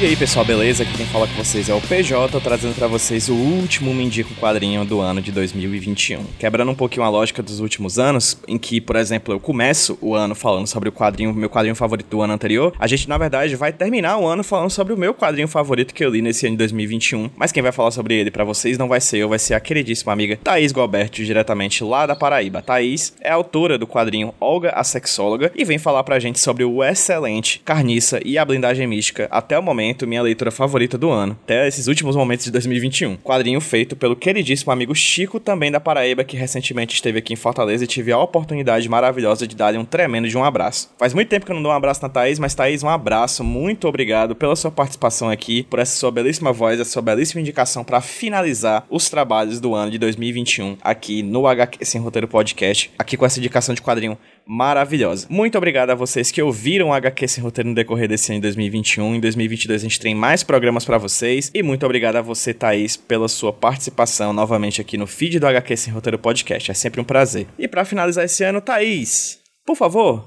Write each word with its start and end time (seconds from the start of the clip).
E 0.00 0.06
aí 0.06 0.14
pessoal, 0.14 0.44
beleza? 0.44 0.84
Aqui 0.84 0.92
quem 0.96 1.06
fala 1.06 1.26
com 1.26 1.34
vocês 1.34 1.68
é 1.68 1.74
o 1.74 1.80
PJ, 1.80 2.40
trazendo 2.40 2.72
para 2.72 2.86
vocês 2.86 3.28
o 3.28 3.34
último 3.34 3.92
Mendico 3.92 4.32
quadrinho 4.36 4.84
do 4.84 5.00
ano 5.00 5.20
de 5.20 5.32
2021. 5.32 6.22
Quebrando 6.38 6.70
um 6.70 6.74
pouquinho 6.74 7.04
a 7.04 7.08
lógica 7.08 7.42
dos 7.42 7.58
últimos 7.58 7.98
anos, 7.98 8.38
em 8.46 8.56
que, 8.58 8.80
por 8.80 8.94
exemplo, 8.94 9.34
eu 9.34 9.40
começo 9.40 9.98
o 10.00 10.14
ano 10.14 10.36
falando 10.36 10.68
sobre 10.68 10.88
o 10.88 10.92
quadrinho, 10.92 11.34
meu 11.34 11.50
quadrinho 11.50 11.74
favorito 11.74 12.06
do 12.06 12.22
ano 12.22 12.32
anterior, 12.32 12.72
a 12.78 12.86
gente 12.86 13.08
na 13.08 13.18
verdade 13.18 13.56
vai 13.56 13.72
terminar 13.72 14.18
o 14.18 14.26
ano 14.28 14.44
falando 14.44 14.70
sobre 14.70 14.92
o 14.92 14.96
meu 14.96 15.12
quadrinho 15.12 15.48
favorito 15.48 15.92
que 15.92 16.04
eu 16.04 16.10
li 16.10 16.22
nesse 16.22 16.46
ano 16.46 16.54
de 16.54 16.58
2021. 16.58 17.30
Mas 17.36 17.50
quem 17.50 17.60
vai 17.60 17.72
falar 17.72 17.90
sobre 17.90 18.14
ele 18.14 18.30
para 18.30 18.44
vocês 18.44 18.78
não 18.78 18.86
vai 18.86 19.00
ser 19.00 19.18
eu, 19.18 19.28
vai 19.28 19.40
ser 19.40 19.54
a 19.54 19.60
queridíssima 19.60 20.12
amiga 20.12 20.38
Thaís 20.44 20.70
Galberto, 20.70 21.24
diretamente 21.24 21.82
lá 21.82 22.06
da 22.06 22.14
Paraíba. 22.14 22.62
Thaís 22.62 23.14
é 23.20 23.32
autora 23.32 23.76
do 23.76 23.84
quadrinho 23.84 24.32
Olga 24.38 24.70
a 24.76 24.84
Sexóloga 24.84 25.50
e 25.56 25.64
vem 25.64 25.76
falar 25.76 26.04
pra 26.04 26.20
gente 26.20 26.38
sobre 26.38 26.62
o 26.62 26.84
excelente 26.84 27.60
Carniça 27.64 28.20
e 28.24 28.38
a 28.38 28.44
Blindagem 28.44 28.86
Mística 28.86 29.26
até 29.32 29.58
o 29.58 29.62
momento 29.62 29.87
momento, 29.88 30.06
minha 30.06 30.22
leitura 30.22 30.50
favorita 30.50 30.98
do 30.98 31.10
ano, 31.10 31.36
até 31.44 31.66
esses 31.66 31.86
últimos 31.86 32.14
momentos 32.14 32.44
de 32.44 32.52
2021. 32.52 33.16
Quadrinho 33.16 33.60
feito 33.60 33.96
pelo 33.96 34.14
queridíssimo 34.14 34.70
amigo 34.70 34.94
Chico, 34.94 35.40
também 35.40 35.70
da 35.70 35.80
Paraíba, 35.80 36.24
que 36.24 36.36
recentemente 36.36 36.94
esteve 36.94 37.18
aqui 37.18 37.32
em 37.32 37.36
Fortaleza 37.36 37.84
e 37.84 37.86
tive 37.86 38.12
a 38.12 38.18
oportunidade 38.18 38.88
maravilhosa 38.88 39.46
de 39.46 39.56
dar-lhe 39.56 39.78
um 39.78 39.84
tremendo 39.84 40.28
de 40.28 40.36
um 40.36 40.44
abraço. 40.44 40.90
Faz 40.98 41.14
muito 41.14 41.28
tempo 41.28 41.46
que 41.46 41.52
eu 41.52 41.56
não 41.56 41.62
dou 41.62 41.72
um 41.72 41.74
abraço 41.74 42.02
na 42.02 42.08
Thaís, 42.08 42.38
mas 42.38 42.54
Thaís, 42.54 42.82
um 42.82 42.88
abraço, 42.88 43.42
muito 43.42 43.88
obrigado 43.88 44.34
pela 44.34 44.54
sua 44.54 44.70
participação 44.70 45.30
aqui, 45.30 45.62
por 45.64 45.78
essa 45.78 45.96
sua 45.96 46.10
belíssima 46.10 46.52
voz, 46.52 46.78
essa 46.78 46.90
sua 46.90 47.02
belíssima 47.02 47.40
indicação 47.40 47.82
para 47.82 48.00
finalizar 48.00 48.84
os 48.90 49.08
trabalhos 49.08 49.60
do 49.60 49.74
ano 49.74 49.90
de 49.90 49.98
2021 49.98 50.76
aqui 50.82 51.22
no 51.22 51.46
HQ 51.46 51.84
Sem 51.84 52.00
Roteiro 52.00 52.28
Podcast, 52.28 52.90
aqui 52.98 53.16
com 53.16 53.24
essa 53.24 53.38
indicação 53.38 53.74
de 53.74 53.80
quadrinho 53.80 54.18
maravilhosa. 54.48 55.26
Muito 55.28 55.58
obrigado 55.58 55.90
a 55.90 55.94
vocês 55.94 56.30
que 56.30 56.40
ouviram 56.40 56.88
o 56.88 56.92
HQ 56.94 57.28
Sem 57.28 57.44
Roteiro 57.44 57.68
no 57.68 57.74
decorrer 57.74 58.08
desse 58.08 58.32
ano 58.32 58.40
de 58.40 58.42
2021. 58.44 59.16
Em 59.16 59.20
2022 59.20 59.82
a 59.82 59.84
gente 59.84 60.00
tem 60.00 60.14
mais 60.14 60.42
programas 60.42 60.86
para 60.86 60.96
vocês. 60.96 61.50
E 61.52 61.62
muito 61.62 61.84
obrigado 61.84 62.16
a 62.16 62.22
você, 62.22 62.54
Thaís, 62.54 62.96
pela 62.96 63.28
sua 63.28 63.52
participação 63.52 64.32
novamente 64.32 64.80
aqui 64.80 64.96
no 64.96 65.06
feed 65.06 65.38
do 65.38 65.46
HQ 65.46 65.76
Sem 65.76 65.92
Roteiro 65.92 66.18
Podcast. 66.18 66.70
É 66.70 66.74
sempre 66.74 66.98
um 66.98 67.04
prazer. 67.04 67.46
E 67.58 67.68
para 67.68 67.84
finalizar 67.84 68.24
esse 68.24 68.42
ano, 68.42 68.62
Thaís, 68.62 69.38
por 69.66 69.76
favor, 69.76 70.26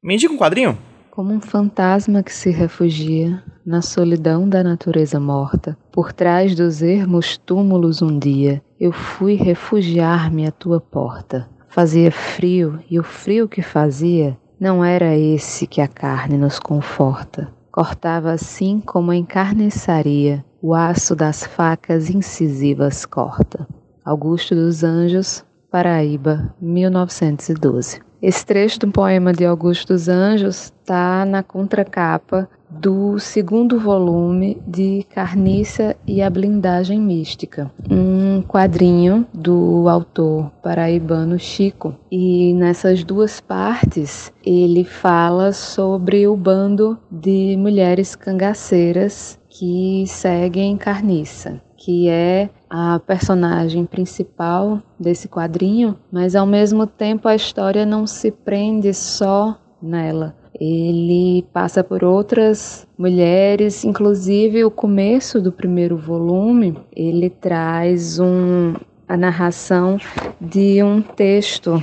me 0.00 0.14
indica 0.14 0.32
um 0.32 0.38
quadrinho. 0.38 0.78
Como 1.10 1.32
um 1.32 1.40
fantasma 1.40 2.22
que 2.22 2.32
se 2.32 2.50
refugia 2.50 3.42
na 3.66 3.82
solidão 3.82 4.48
da 4.48 4.62
natureza 4.62 5.18
morta, 5.18 5.76
por 5.90 6.12
trás 6.12 6.54
dos 6.54 6.82
ermos 6.82 7.36
túmulos 7.36 8.00
um 8.00 8.16
dia, 8.16 8.62
eu 8.78 8.92
fui 8.92 9.34
refugiar-me 9.34 10.46
à 10.46 10.52
tua 10.52 10.80
porta. 10.80 11.55
Fazia 11.76 12.10
frio 12.10 12.80
e 12.90 12.98
o 12.98 13.02
frio 13.02 13.46
que 13.46 13.60
fazia 13.60 14.34
não 14.58 14.82
era 14.82 15.14
esse 15.14 15.66
que 15.66 15.82
a 15.82 15.86
carne 15.86 16.38
nos 16.38 16.58
conforta. 16.58 17.52
Cortava 17.70 18.30
assim 18.32 18.80
como 18.80 19.12
em 19.12 19.22
carniçaria 19.22 20.42
o 20.62 20.72
aço 20.72 21.14
das 21.14 21.44
facas 21.44 22.08
incisivas 22.08 23.04
corta. 23.04 23.68
Augusto 24.02 24.54
dos 24.54 24.82
Anjos, 24.82 25.44
Paraíba, 25.70 26.50
1912. 26.62 28.00
Esse 28.22 28.46
trecho 28.46 28.80
do 28.80 28.90
poema 28.90 29.34
de 29.34 29.44
Augusto 29.44 29.92
dos 29.92 30.08
Anjos 30.08 30.72
está 30.80 31.26
na 31.26 31.42
contracapa 31.42 32.48
do 32.68 33.18
segundo 33.18 33.78
volume 33.78 34.60
de 34.66 35.06
Carniça 35.14 35.96
e 36.06 36.20
a 36.20 36.28
Blindagem 36.28 37.00
Mística, 37.00 37.70
um 37.90 38.42
quadrinho 38.42 39.26
do 39.32 39.88
autor 39.88 40.50
paraibano 40.62 41.38
Chico. 41.38 41.94
E 42.10 42.52
nessas 42.54 43.04
duas 43.04 43.40
partes 43.40 44.32
ele 44.44 44.84
fala 44.84 45.52
sobre 45.52 46.26
o 46.26 46.36
bando 46.36 46.98
de 47.10 47.56
mulheres 47.58 48.14
cangaceiras 48.14 49.38
que 49.48 50.04
seguem 50.06 50.76
Carniça, 50.76 51.62
que 51.76 52.08
é 52.08 52.50
a 52.68 52.98
personagem 52.98 53.86
principal 53.86 54.82
desse 54.98 55.28
quadrinho, 55.28 55.96
mas 56.12 56.34
ao 56.34 56.46
mesmo 56.46 56.86
tempo 56.86 57.28
a 57.28 57.34
história 57.34 57.86
não 57.86 58.06
se 58.06 58.30
prende 58.30 58.92
só 58.92 59.56
nela 59.80 60.34
ele 60.60 61.44
passa 61.52 61.82
por 61.84 62.04
outras 62.04 62.86
mulheres, 62.98 63.84
inclusive 63.84 64.64
o 64.64 64.70
começo 64.70 65.40
do 65.40 65.52
primeiro 65.52 65.96
volume, 65.96 66.76
ele 66.94 67.28
traz 67.30 68.18
um, 68.18 68.74
a 69.08 69.16
narração 69.16 69.98
de 70.40 70.82
um 70.82 71.02
texto 71.02 71.82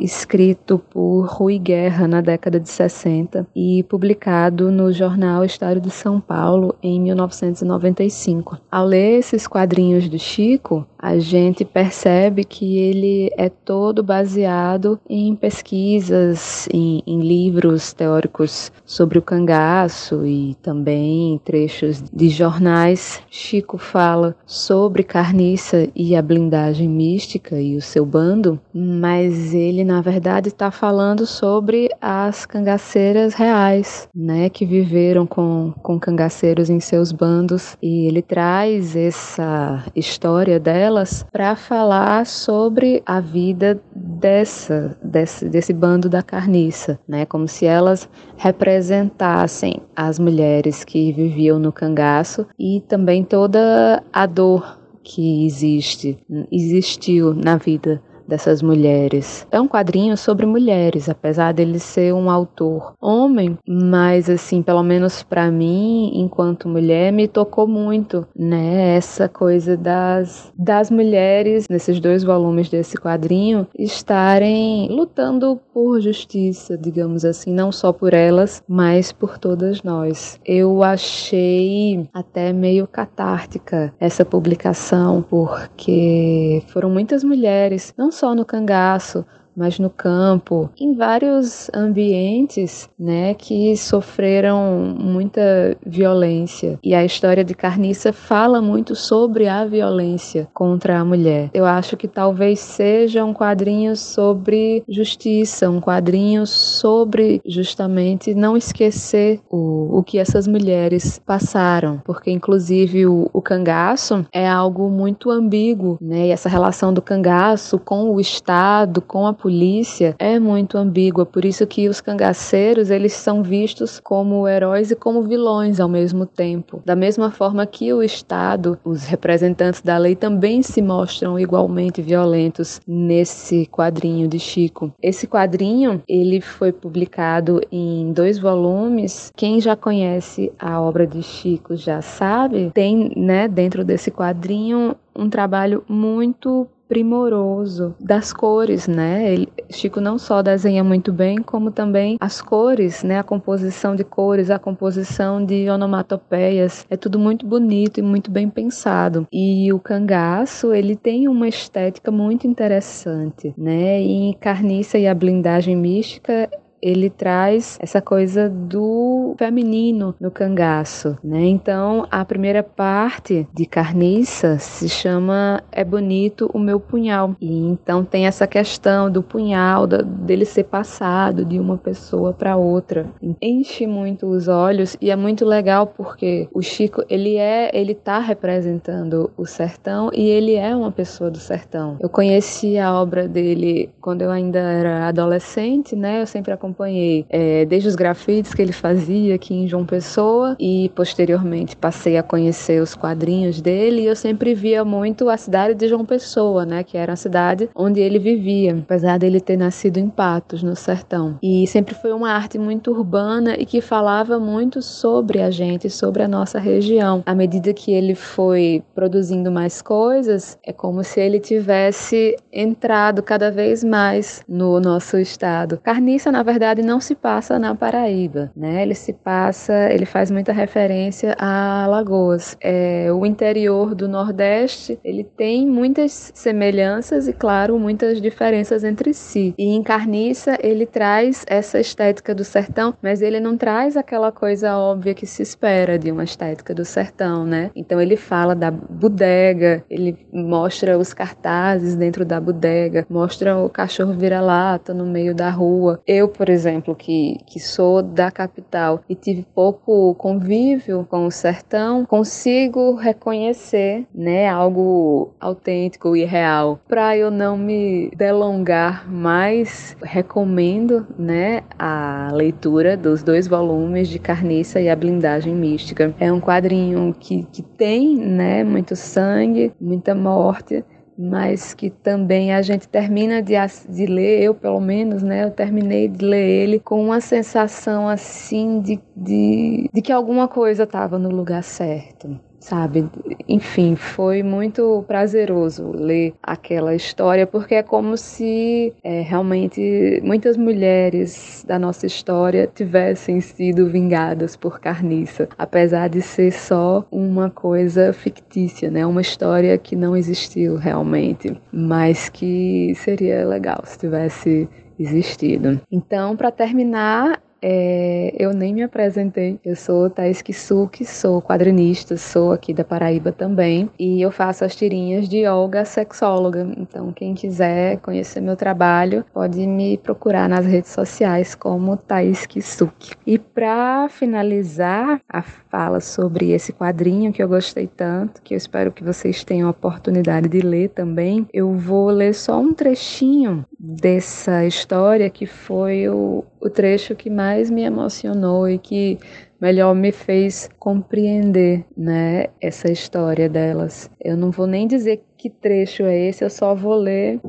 escrito 0.00 0.78
por 0.90 1.26
Rui 1.26 1.58
Guerra 1.58 2.08
na 2.08 2.20
década 2.20 2.58
de 2.58 2.68
60 2.68 3.46
e 3.54 3.84
publicado 3.84 4.70
no 4.70 4.92
jornal 4.92 5.44
Estado 5.44 5.80
de 5.80 5.90
São 5.90 6.20
Paulo 6.20 6.74
em 6.82 7.00
1995. 7.00 8.58
Ao 8.70 8.84
ler 8.84 9.20
esses 9.20 9.46
quadrinhos 9.46 10.08
do 10.08 10.18
Chico, 10.18 10.86
a 11.02 11.18
gente 11.18 11.64
percebe 11.64 12.44
que 12.44 12.78
ele 12.78 13.28
é 13.36 13.48
todo 13.48 14.04
baseado 14.04 15.00
em 15.10 15.34
pesquisas, 15.34 16.68
em, 16.72 17.02
em 17.04 17.20
livros 17.20 17.92
teóricos 17.92 18.70
sobre 18.86 19.18
o 19.18 19.22
cangaço 19.22 20.24
e 20.24 20.54
também 20.62 21.34
em 21.34 21.38
trechos 21.38 22.00
de 22.12 22.28
jornais. 22.28 23.20
Chico 23.28 23.78
fala 23.78 24.36
sobre 24.46 25.02
carniça 25.02 25.88
e 25.96 26.14
a 26.14 26.22
blindagem 26.22 26.88
mística 26.88 27.60
e 27.60 27.76
o 27.76 27.82
seu 27.82 28.06
bando, 28.06 28.60
mas 28.72 29.52
ele 29.52 29.82
na 29.82 30.00
verdade 30.00 30.48
está 30.48 30.70
falando 30.70 31.26
sobre 31.26 31.88
as 32.00 32.46
cangaceiras 32.46 33.34
reais, 33.34 34.08
né, 34.14 34.48
que 34.48 34.64
viveram 34.64 35.26
com, 35.26 35.72
com 35.82 35.98
cangaceiros 35.98 36.70
em 36.70 36.78
seus 36.78 37.10
bandos 37.10 37.76
e 37.82 38.06
ele 38.06 38.22
traz 38.22 38.94
essa 38.94 39.84
história 39.96 40.60
dela 40.60 40.91
para 41.32 41.56
falar 41.56 42.26
sobre 42.26 43.02
a 43.06 43.20
vida 43.20 43.80
dessa, 43.94 44.96
desse, 45.02 45.48
desse 45.48 45.72
bando 45.72 46.08
da 46.08 46.22
carniça, 46.22 46.98
né? 47.08 47.24
Como 47.26 47.48
se 47.48 47.66
elas 47.66 48.08
representassem 48.36 49.82
as 49.96 50.18
mulheres 50.18 50.84
que 50.84 51.12
viviam 51.12 51.58
no 51.58 51.72
cangaço 51.72 52.46
e 52.58 52.80
também 52.88 53.24
toda 53.24 54.02
a 54.12 54.26
dor 54.26 54.78
que 55.02 55.44
existe, 55.46 56.18
existiu 56.50 57.34
na 57.34 57.56
vida 57.56 58.00
dessas 58.32 58.62
mulheres. 58.62 59.46
É 59.52 59.60
um 59.60 59.68
quadrinho 59.68 60.16
sobre 60.16 60.46
mulheres, 60.46 61.06
apesar 61.06 61.52
dele 61.52 61.78
ser 61.78 62.14
um 62.14 62.30
autor 62.30 62.94
homem, 62.98 63.58
mas 63.68 64.30
assim, 64.30 64.62
pelo 64.62 64.82
menos 64.82 65.22
para 65.22 65.50
mim, 65.50 66.12
enquanto 66.14 66.66
mulher, 66.66 67.12
me 67.12 67.28
tocou 67.28 67.66
muito, 67.66 68.26
né, 68.34 68.96
essa 68.96 69.28
coisa 69.28 69.76
das 69.76 70.50
das 70.56 70.90
mulheres 70.90 71.66
nesses 71.68 72.00
dois 72.00 72.24
volumes 72.24 72.70
desse 72.70 72.96
quadrinho 72.96 73.66
estarem 73.78 74.88
lutando 74.88 75.60
por 75.74 76.00
justiça, 76.00 76.78
digamos 76.78 77.26
assim, 77.26 77.52
não 77.52 77.70
só 77.70 77.92
por 77.92 78.14
elas, 78.14 78.62
mas 78.66 79.12
por 79.12 79.36
todas 79.36 79.82
nós. 79.82 80.40
Eu 80.44 80.82
achei 80.82 82.08
até 82.14 82.50
meio 82.52 82.86
catártica 82.86 83.92
essa 84.00 84.24
publicação, 84.24 85.22
porque 85.28 86.62
foram 86.68 86.88
muitas 86.88 87.22
mulheres, 87.22 87.92
não 87.98 88.10
só 88.10 88.21
no 88.34 88.44
cangaço, 88.44 89.26
mas 89.56 89.78
no 89.78 89.90
campo, 89.90 90.70
em 90.78 90.94
vários 90.94 91.70
ambientes, 91.74 92.88
né, 92.98 93.34
que 93.34 93.76
sofreram 93.76 94.96
muita 94.98 95.76
violência. 95.84 96.78
E 96.82 96.94
a 96.94 97.04
história 97.04 97.44
de 97.44 97.54
Carniça 97.54 98.12
fala 98.12 98.60
muito 98.60 98.94
sobre 98.94 99.48
a 99.48 99.64
violência 99.64 100.48
contra 100.52 100.98
a 100.98 101.04
mulher. 101.04 101.50
Eu 101.52 101.64
acho 101.64 101.96
que 101.96 102.08
talvez 102.08 102.60
seja 102.60 103.24
um 103.24 103.34
quadrinho 103.34 103.96
sobre 103.96 104.82
justiça, 104.88 105.70
um 105.70 105.80
quadrinho 105.80 106.46
sobre 106.46 107.40
justamente 107.46 108.34
não 108.34 108.56
esquecer 108.56 109.40
o, 109.50 109.98
o 109.98 110.02
que 110.02 110.18
essas 110.18 110.46
mulheres 110.46 111.20
passaram, 111.24 112.00
porque 112.04 112.30
inclusive 112.30 113.06
o, 113.06 113.28
o 113.32 113.42
cangaço 113.42 114.26
é 114.32 114.48
algo 114.48 114.88
muito 114.88 115.30
ambíguo, 115.30 115.98
né? 116.00 116.28
E 116.28 116.30
essa 116.30 116.48
relação 116.48 116.92
do 116.92 117.02
cangaço 117.02 117.78
com 117.78 118.10
o 118.10 118.20
Estado, 118.20 119.00
com 119.00 119.26
a 119.26 119.32
polícia 119.42 120.14
é 120.20 120.38
muito 120.38 120.78
ambígua, 120.78 121.26
por 121.26 121.44
isso 121.44 121.66
que 121.66 121.88
os 121.88 122.00
cangaceiros 122.00 122.90
eles 122.90 123.12
são 123.12 123.42
vistos 123.42 123.98
como 123.98 124.46
heróis 124.46 124.92
e 124.92 124.96
como 124.96 125.22
vilões 125.22 125.80
ao 125.80 125.88
mesmo 125.88 126.24
tempo. 126.24 126.80
Da 126.86 126.94
mesma 126.94 127.28
forma 127.32 127.66
que 127.66 127.92
o 127.92 128.04
Estado, 128.04 128.78
os 128.84 129.04
representantes 129.04 129.82
da 129.82 129.98
lei 129.98 130.14
também 130.14 130.62
se 130.62 130.80
mostram 130.80 131.40
igualmente 131.40 132.00
violentos 132.00 132.80
nesse 132.86 133.66
quadrinho 133.66 134.28
de 134.28 134.38
Chico. 134.38 134.92
Esse 135.02 135.26
quadrinho 135.26 136.00
ele 136.06 136.40
foi 136.40 136.70
publicado 136.70 137.60
em 137.72 138.12
dois 138.12 138.38
volumes. 138.38 139.32
Quem 139.36 139.60
já 139.60 139.74
conhece 139.74 140.52
a 140.56 140.80
obra 140.80 141.04
de 141.04 141.20
Chico 141.20 141.74
já 141.74 142.00
sabe. 142.00 142.70
Tem, 142.72 143.10
né, 143.16 143.48
dentro 143.48 143.84
desse 143.84 144.12
quadrinho 144.12 144.94
um 145.16 145.28
trabalho 145.28 145.84
muito 145.88 146.66
primoroso 146.92 147.94
das 147.98 148.34
cores, 148.34 148.86
né? 148.86 149.32
Ele, 149.32 149.48
Chico 149.70 149.98
não 149.98 150.18
só 150.18 150.42
desenha 150.42 150.84
muito 150.84 151.10
bem, 151.10 151.38
como 151.38 151.70
também 151.70 152.18
as 152.20 152.42
cores, 152.42 153.02
né? 153.02 153.18
A 153.18 153.22
composição 153.22 153.96
de 153.96 154.04
cores, 154.04 154.50
a 154.50 154.58
composição 154.58 155.42
de 155.42 155.70
onomatopeias, 155.70 156.84
é 156.90 156.96
tudo 156.98 157.18
muito 157.18 157.46
bonito 157.46 157.98
e 157.98 158.02
muito 158.02 158.30
bem 158.30 158.46
pensado. 158.46 159.26
E 159.32 159.72
o 159.72 159.78
cangaço, 159.78 160.74
ele 160.74 160.94
tem 160.94 161.28
uma 161.28 161.48
estética 161.48 162.10
muito 162.10 162.46
interessante, 162.46 163.54
né? 163.56 163.98
E 164.02 164.34
Carniça 164.34 164.98
e 164.98 165.08
a 165.08 165.14
blindagem 165.14 165.74
mística 165.74 166.50
ele 166.82 167.08
traz 167.08 167.78
essa 167.80 168.02
coisa 168.02 168.50
do 168.50 169.36
feminino 169.38 170.14
no 170.20 170.30
cangaço, 170.30 171.16
né? 171.22 171.44
Então, 171.44 172.06
a 172.10 172.24
primeira 172.24 172.62
parte 172.62 173.46
de 173.54 173.64
Carniça 173.66 174.58
se 174.58 174.88
chama 174.88 175.62
É 175.70 175.84
Bonito 175.84 176.50
o 176.52 176.58
Meu 176.58 176.80
Punhal. 176.80 177.36
E 177.40 177.52
então 177.66 178.04
tem 178.04 178.26
essa 178.26 178.46
questão 178.46 179.10
do 179.10 179.22
punhal, 179.22 179.86
da, 179.86 179.98
dele 179.98 180.44
ser 180.44 180.64
passado 180.64 181.44
de 181.44 181.60
uma 181.60 181.78
pessoa 181.78 182.32
para 182.32 182.56
outra. 182.56 183.06
Enche 183.40 183.86
muito 183.86 184.26
os 184.26 184.48
olhos 184.48 184.96
e 185.00 185.10
é 185.10 185.16
muito 185.16 185.44
legal 185.44 185.86
porque 185.86 186.48
o 186.52 186.60
Chico, 186.60 187.04
ele 187.08 187.36
é, 187.36 187.70
ele 187.72 187.94
tá 187.94 188.18
representando 188.18 189.30
o 189.36 189.46
sertão 189.46 190.10
e 190.12 190.28
ele 190.28 190.54
é 190.54 190.74
uma 190.74 190.90
pessoa 190.90 191.30
do 191.30 191.38
sertão. 191.38 191.96
Eu 192.00 192.08
conheci 192.08 192.76
a 192.78 192.92
obra 192.92 193.28
dele 193.28 193.90
quando 194.00 194.22
eu 194.22 194.30
ainda 194.30 194.58
era 194.58 195.08
adolescente, 195.08 195.94
né? 195.94 196.22
Eu 196.22 196.26
sempre 196.26 196.52
acompanhei 196.52 196.71
acompanhei 196.72 197.26
é, 197.28 197.64
desde 197.66 197.88
os 197.88 197.94
grafites 197.94 198.54
que 198.54 198.62
ele 198.62 198.72
fazia 198.72 199.34
aqui 199.34 199.54
em 199.54 199.68
João 199.68 199.84
Pessoa 199.84 200.56
e 200.58 200.90
posteriormente 200.94 201.76
passei 201.76 202.16
a 202.16 202.22
conhecer 202.22 202.82
os 202.82 202.94
quadrinhos 202.94 203.60
dele 203.60 204.02
e 204.02 204.06
eu 204.06 204.16
sempre 204.16 204.54
via 204.54 204.84
muito 204.84 205.28
a 205.28 205.36
cidade 205.36 205.74
de 205.74 205.86
João 205.88 206.04
Pessoa, 206.04 206.64
né, 206.64 206.82
que 206.82 206.96
era 206.96 207.12
a 207.12 207.16
cidade 207.16 207.68
onde 207.74 208.00
ele 208.00 208.18
vivia, 208.18 208.74
apesar 208.74 209.18
dele 209.18 209.40
ter 209.40 209.56
nascido 209.56 209.98
em 209.98 210.08
Patos, 210.08 210.62
no 210.62 210.74
sertão. 210.74 211.38
E 211.42 211.66
sempre 211.66 211.94
foi 211.94 212.12
uma 212.12 212.30
arte 212.30 212.58
muito 212.58 212.90
urbana 212.90 213.54
e 213.58 213.66
que 213.66 213.80
falava 213.80 214.38
muito 214.38 214.80
sobre 214.80 215.40
a 215.40 215.50
gente, 215.50 215.90
sobre 215.90 216.22
a 216.22 216.28
nossa 216.28 216.58
região. 216.58 217.22
À 217.26 217.34
medida 217.34 217.72
que 217.72 217.92
ele 217.92 218.14
foi 218.14 218.82
produzindo 218.94 219.50
mais 219.50 219.82
coisas, 219.82 220.58
é 220.64 220.72
como 220.72 221.04
se 221.04 221.20
ele 221.20 221.38
tivesse 221.38 222.36
entrado 222.52 223.22
cada 223.22 223.50
vez 223.50 223.84
mais 223.84 224.42
no 224.48 224.80
nosso 224.80 225.18
estado. 225.18 225.78
Carniça, 225.82 226.30
na 226.30 226.42
verdade, 226.42 226.61
verdade 226.62 226.82
não 226.82 227.00
se 227.00 227.16
passa 227.16 227.58
na 227.58 227.74
Paraíba, 227.74 228.52
né? 228.56 228.82
Ele 228.82 228.94
se 228.94 229.12
passa, 229.12 229.92
ele 229.92 230.06
faz 230.06 230.30
muita 230.30 230.52
referência 230.52 231.34
a 231.36 231.82
Alagoas. 231.82 232.56
É, 232.60 233.08
o 233.12 233.26
interior 233.26 233.96
do 233.96 234.06
Nordeste, 234.06 234.96
ele 235.02 235.24
tem 235.24 235.66
muitas 235.66 236.30
semelhanças 236.32 237.26
e, 237.26 237.32
claro, 237.32 237.76
muitas 237.80 238.22
diferenças 238.22 238.84
entre 238.84 239.12
si. 239.12 239.52
E 239.58 239.74
em 239.74 239.82
Carniça, 239.82 240.56
ele 240.62 240.86
traz 240.86 241.44
essa 241.48 241.80
estética 241.80 242.32
do 242.32 242.44
sertão, 242.44 242.94
mas 243.02 243.22
ele 243.22 243.40
não 243.40 243.56
traz 243.56 243.96
aquela 243.96 244.30
coisa 244.30 244.76
óbvia 244.76 245.14
que 245.14 245.26
se 245.26 245.42
espera 245.42 245.98
de 245.98 246.12
uma 246.12 246.22
estética 246.22 246.72
do 246.72 246.84
sertão, 246.84 247.44
né? 247.44 247.72
Então 247.74 248.00
ele 248.00 248.16
fala 248.16 248.54
da 248.54 248.70
bodega, 248.70 249.84
ele 249.90 250.16
mostra 250.32 250.96
os 250.96 251.12
cartazes 251.12 251.96
dentro 251.96 252.24
da 252.24 252.40
bodega, 252.40 253.04
mostra 253.10 253.58
o 253.58 253.68
cachorro 253.68 254.12
vira-lata 254.12 254.94
no 254.94 255.06
meio 255.06 255.34
da 255.34 255.50
rua. 255.50 256.00
Eu, 256.06 256.28
por 256.28 256.48
exemplo, 256.52 256.94
que, 256.94 257.38
que 257.46 257.58
sou 257.58 258.02
da 258.02 258.30
capital 258.30 259.00
e 259.08 259.14
tive 259.14 259.46
pouco 259.54 260.14
convívio 260.14 261.06
com 261.08 261.26
o 261.26 261.30
sertão, 261.30 262.04
consigo 262.04 262.94
reconhecer, 262.94 264.06
né, 264.14 264.48
algo 264.48 265.34
autêntico 265.40 266.16
e 266.16 266.24
real. 266.24 266.80
Para 266.86 267.16
eu 267.16 267.30
não 267.30 267.56
me 267.56 268.10
delongar 268.16 269.10
mais, 269.10 269.96
recomendo, 270.02 271.06
né, 271.18 271.62
a 271.78 272.30
leitura 272.32 272.96
dos 272.96 273.22
dois 273.22 273.46
volumes 273.46 274.08
de 274.08 274.18
Carniça 274.18 274.80
e 274.80 274.88
a 274.88 274.96
Blindagem 274.96 275.54
Mística. 275.54 276.14
É 276.20 276.32
um 276.32 276.40
quadrinho 276.40 277.14
que, 277.18 277.44
que 277.52 277.62
tem, 277.62 278.16
né, 278.16 278.62
muito 278.64 278.94
sangue, 278.94 279.72
muita 279.80 280.14
morte, 280.14 280.84
mas 281.18 281.74
que 281.74 281.90
também 281.90 282.52
a 282.52 282.62
gente 282.62 282.88
termina 282.88 283.42
de, 283.42 283.54
de 283.88 284.06
ler, 284.06 284.42
eu 284.42 284.54
pelo 284.54 284.80
menos, 284.80 285.22
né? 285.22 285.44
Eu 285.44 285.50
terminei 285.50 286.08
de 286.08 286.24
ler 286.24 286.48
ele 286.48 286.80
com 286.80 287.02
uma 287.04 287.20
sensação 287.20 288.08
assim 288.08 288.80
de, 288.80 289.00
de, 289.16 289.90
de 289.92 290.02
que 290.02 290.12
alguma 290.12 290.48
coisa 290.48 290.84
estava 290.84 291.18
no 291.18 291.28
lugar 291.28 291.62
certo 291.62 292.40
sabe? 292.62 293.08
Enfim, 293.48 293.96
foi 293.96 294.42
muito 294.42 295.04
prazeroso 295.08 295.90
ler 295.90 296.32
aquela 296.40 296.94
história, 296.94 297.44
porque 297.44 297.74
é 297.74 297.82
como 297.82 298.16
se 298.16 298.92
é, 299.02 299.20
realmente 299.20 300.20
muitas 300.22 300.56
mulheres 300.56 301.64
da 301.66 301.76
nossa 301.78 302.06
história 302.06 302.70
tivessem 302.72 303.40
sido 303.40 303.88
vingadas 303.88 304.54
por 304.54 304.78
carniça, 304.78 305.48
apesar 305.58 306.08
de 306.08 306.22
ser 306.22 306.52
só 306.52 307.04
uma 307.10 307.50
coisa 307.50 308.12
fictícia, 308.12 308.90
né? 308.90 309.04
Uma 309.04 309.20
história 309.20 309.76
que 309.76 309.96
não 309.96 310.16
existiu 310.16 310.76
realmente, 310.76 311.60
mas 311.72 312.28
que 312.28 312.94
seria 312.94 313.44
legal 313.44 313.82
se 313.84 313.98
tivesse 313.98 314.68
existido. 314.98 315.80
Então, 315.90 316.36
para 316.36 316.52
terminar, 316.52 317.42
é, 317.62 318.34
eu 318.36 318.52
nem 318.52 318.74
me 318.74 318.82
apresentei. 318.82 319.58
Eu 319.64 319.76
sou 319.76 320.10
Thais 320.10 320.42
Kisuki, 320.42 321.04
sou 321.04 321.40
quadrinista, 321.40 322.16
sou 322.16 322.52
aqui 322.52 322.74
da 322.74 322.82
Paraíba 322.82 323.30
também. 323.30 323.88
E 323.98 324.20
eu 324.20 324.32
faço 324.32 324.64
as 324.64 324.74
tirinhas 324.74 325.28
de 325.28 325.46
Olga 325.46 325.84
Sexóloga. 325.84 326.68
Então, 326.76 327.12
quem 327.12 327.34
quiser 327.34 327.98
conhecer 327.98 328.40
meu 328.40 328.56
trabalho, 328.56 329.24
pode 329.32 329.64
me 329.64 329.96
procurar 329.96 330.48
nas 330.48 330.66
redes 330.66 330.90
sociais 330.90 331.54
como 331.54 331.96
Thais 331.96 332.44
Kisuki. 332.46 333.12
E 333.24 333.38
para 333.38 334.08
finalizar 334.08 335.20
a 335.28 335.42
fala 335.42 336.00
sobre 336.00 336.50
esse 336.50 336.72
quadrinho 336.72 337.32
que 337.32 337.42
eu 337.42 337.48
gostei 337.48 337.86
tanto, 337.86 338.42
que 338.42 338.54
eu 338.54 338.58
espero 338.58 338.92
que 338.92 339.04
vocês 339.04 339.44
tenham 339.44 339.68
a 339.68 339.70
oportunidade 339.70 340.48
de 340.48 340.60
ler 340.60 340.90
também, 340.90 341.46
eu 341.52 341.72
vou 341.72 342.10
ler 342.10 342.34
só 342.34 342.60
um 342.60 342.74
trechinho 342.74 343.64
dessa 343.84 344.64
história 344.64 345.28
que 345.28 345.44
foi 345.44 346.08
o, 346.08 346.44
o 346.60 346.70
trecho 346.70 347.16
que 347.16 347.28
mais 347.28 347.68
me 347.68 347.82
emocionou 347.82 348.68
e 348.68 348.78
que 348.78 349.18
melhor 349.60 349.92
me 349.92 350.12
fez 350.12 350.70
compreender, 350.78 351.84
né, 351.96 352.46
essa 352.60 352.92
história 352.92 353.48
delas. 353.48 354.08
Eu 354.20 354.36
não 354.36 354.52
vou 354.52 354.68
nem 354.68 354.86
dizer 354.86 355.24
que 355.42 355.50
trecho 355.50 356.04
é 356.04 356.16
esse, 356.16 356.44
eu 356.44 356.48
só 356.48 356.72
vou 356.72 356.94
ler 356.94 357.40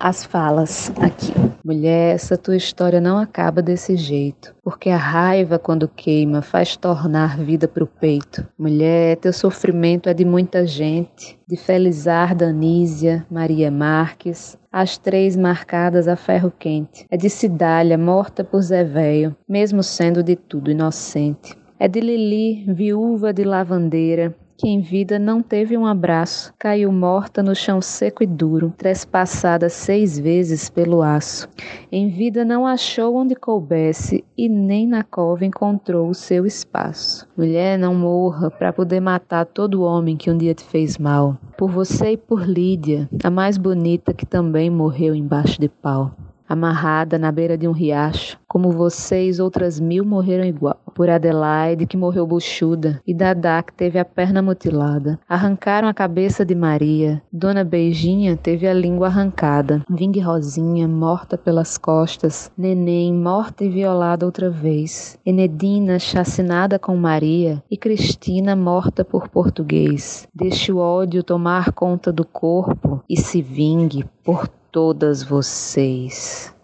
as 0.00 0.24
falas 0.24 0.92
aqui. 1.00 1.32
Mulher, 1.64 2.16
essa 2.16 2.36
tua 2.36 2.56
história 2.56 3.00
não 3.00 3.18
acaba 3.18 3.62
desse 3.62 3.96
jeito, 3.96 4.52
porque 4.64 4.90
a 4.90 4.96
raiva, 4.96 5.56
quando 5.56 5.86
queima, 5.86 6.42
faz 6.42 6.76
tornar 6.76 7.38
vida 7.38 7.68
pro 7.68 7.86
peito. 7.86 8.44
Mulher, 8.58 9.18
teu 9.18 9.32
sofrimento 9.32 10.08
é 10.08 10.14
de 10.14 10.24
muita 10.24 10.66
gente, 10.66 11.38
de 11.46 11.56
Felizarda 11.56 12.46
Anísia, 12.46 13.24
Maria 13.30 13.70
Marques, 13.70 14.58
as 14.72 14.98
três 14.98 15.36
marcadas 15.36 16.08
a 16.08 16.16
ferro 16.16 16.50
quente. 16.50 17.06
É 17.08 17.16
de 17.16 17.30
Cidália, 17.30 17.96
morta 17.96 18.42
por 18.42 18.60
Zé 18.60 18.82
Véio, 18.82 19.36
mesmo 19.48 19.84
sendo 19.84 20.20
de 20.20 20.34
tudo 20.34 20.68
inocente. 20.68 21.56
É 21.78 21.86
de 21.86 22.00
Lili, 22.00 22.64
viúva 22.74 23.32
de 23.32 23.44
lavandeira, 23.44 24.34
que 24.56 24.68
em 24.68 24.80
vida 24.80 25.18
não 25.18 25.42
teve 25.42 25.76
um 25.76 25.86
abraço, 25.86 26.52
caiu 26.58 26.90
morta 26.90 27.42
no 27.42 27.54
chão 27.54 27.80
seco 27.80 28.22
e 28.22 28.26
duro, 28.26 28.72
trespassada 28.76 29.68
seis 29.68 30.18
vezes 30.18 30.70
pelo 30.70 31.02
aço. 31.02 31.48
Em 31.92 32.08
vida 32.08 32.44
não 32.44 32.66
achou 32.66 33.16
onde 33.16 33.34
coubesse 33.34 34.24
e 34.36 34.48
nem 34.48 34.86
na 34.86 35.02
cova 35.02 35.44
encontrou 35.44 36.08
o 36.08 36.14
seu 36.14 36.46
espaço. 36.46 37.28
Mulher, 37.36 37.78
não 37.78 37.94
morra 37.94 38.50
para 38.50 38.72
poder 38.72 39.00
matar 39.00 39.44
todo 39.44 39.82
homem 39.82 40.16
que 40.16 40.30
um 40.30 40.38
dia 40.38 40.54
te 40.54 40.64
fez 40.64 40.98
mal. 40.98 41.36
Por 41.58 41.70
você 41.70 42.12
e 42.12 42.16
por 42.16 42.46
Lídia, 42.46 43.08
a 43.22 43.30
mais 43.30 43.58
bonita 43.58 44.14
que 44.14 44.26
também 44.26 44.70
morreu 44.70 45.14
embaixo 45.14 45.60
de 45.60 45.68
pau. 45.68 46.14
Amarrada 46.48 47.18
na 47.18 47.30
beira 47.30 47.56
de 47.56 47.66
um 47.68 47.72
riacho. 47.72 48.38
Como 48.48 48.70
vocês, 48.70 49.38
outras 49.38 49.78
mil 49.78 50.04
morreram 50.04 50.44
igual. 50.44 50.80
Por 50.94 51.10
Adelaide, 51.10 51.86
que 51.86 51.96
morreu 51.96 52.26
buchuda, 52.26 53.02
e 53.06 53.12
Dadá, 53.12 53.62
que 53.62 53.72
teve 53.72 53.98
a 53.98 54.04
perna 54.04 54.40
mutilada. 54.40 55.18
Arrancaram 55.28 55.88
a 55.88 55.92
cabeça 55.92 56.44
de 56.44 56.54
Maria. 56.54 57.20
Dona 57.30 57.64
Beijinha 57.64 58.36
teve 58.36 58.66
a 58.66 58.72
língua 58.72 59.08
arrancada. 59.08 59.82
Vingue 59.90 60.20
Rosinha, 60.20 60.88
morta 60.88 61.36
pelas 61.36 61.76
costas. 61.76 62.50
Neném, 62.56 63.12
morta 63.12 63.64
e 63.64 63.68
violada 63.68 64.24
outra 64.24 64.48
vez. 64.48 65.18
Enedina, 65.26 65.98
chacinada 65.98 66.78
com 66.78 66.96
Maria. 66.96 67.62
E 67.70 67.76
Cristina, 67.76 68.56
morta 68.56 69.04
por 69.04 69.28
português. 69.28 70.26
Deixe 70.34 70.72
o 70.72 70.78
ódio 70.78 71.22
tomar 71.22 71.72
conta 71.72 72.10
do 72.10 72.24
corpo 72.24 73.02
e 73.08 73.20
se 73.20 73.42
vingue 73.42 74.06
por 74.24 74.48
todas 74.76 75.22
vocês. 75.22 76.54